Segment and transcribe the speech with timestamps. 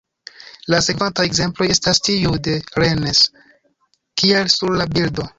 [0.73, 3.19] La sekvantaj ekzemploj estas tiuj de Rennes,
[4.23, 5.27] kiel sur la bildo.